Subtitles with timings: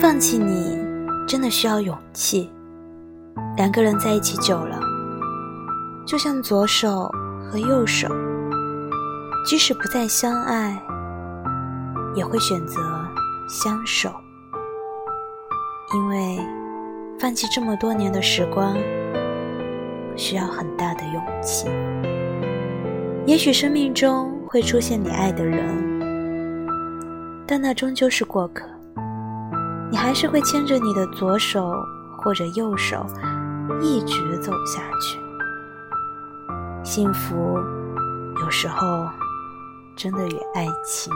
[0.00, 0.78] 放弃你
[1.28, 2.50] 真的需要勇气。
[3.58, 4.80] 两个人在一起久了，
[6.06, 7.06] 就像左手
[7.44, 8.08] 和右手，
[9.44, 10.82] 即使不再相爱，
[12.14, 12.80] 也会选择
[13.46, 14.10] 相守。
[15.92, 16.38] 因为
[17.18, 18.74] 放弃这么多年的时光，
[20.16, 21.68] 需要很大的勇气。
[23.26, 25.60] 也许生命中会出现你爱的人，
[27.46, 28.69] 但那终究是过客。
[29.90, 31.84] 你还是会牵着你的左手
[32.16, 33.04] 或者右手，
[33.82, 35.18] 一直走下去。
[36.84, 37.58] 幸福
[38.40, 39.06] 有时候
[39.96, 41.12] 真的与爱情